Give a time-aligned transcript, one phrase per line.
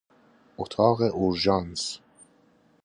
[0.57, 1.99] اتاق اورژانس